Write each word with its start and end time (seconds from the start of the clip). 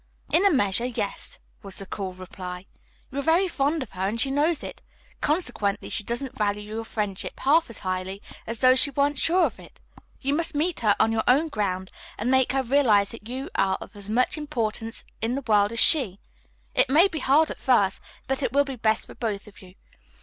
"In 0.31 0.43
a 0.47 0.51
measure, 0.51 0.87
yes," 0.87 1.37
was 1.61 1.75
the 1.75 1.85
cool 1.85 2.11
reply. 2.15 2.65
"You 3.11 3.19
are 3.19 3.21
very 3.21 3.47
fond 3.47 3.83
of 3.83 3.91
her 3.91 4.07
and 4.07 4.19
she 4.19 4.31
knows 4.31 4.63
it, 4.63 4.81
consequently 5.21 5.89
she 5.89 6.03
doesn't 6.03 6.35
value 6.35 6.63
your 6.73 6.85
friendship 6.85 7.39
half 7.41 7.69
as 7.69 7.77
highly 7.85 8.19
as 8.47 8.61
though 8.61 8.73
she 8.73 8.89
weren't 8.89 9.19
sure 9.19 9.45
of 9.45 9.59
it. 9.59 9.79
You 10.19 10.33
must 10.33 10.55
meet 10.55 10.79
her 10.79 10.95
on 10.99 11.11
her 11.11 11.23
own 11.27 11.49
ground, 11.49 11.91
and 12.17 12.31
make 12.31 12.51
her 12.51 12.63
realize 12.63 13.11
that 13.11 13.27
you 13.29 13.51
are 13.53 13.77
of 13.79 13.95
as 13.95 14.09
much 14.09 14.39
importance 14.39 15.03
in 15.21 15.35
the 15.35 15.43
world 15.45 15.71
as 15.71 15.79
she. 15.79 16.19
It 16.73 16.89
may 16.89 17.07
be 17.07 17.19
hard 17.19 17.51
at 17.51 17.59
first, 17.59 18.01
but 18.25 18.41
it 18.41 18.51
will 18.51 18.65
be 18.65 18.77
best 18.77 19.05
for 19.05 19.13
both 19.13 19.47
of 19.47 19.61
you. 19.61 19.75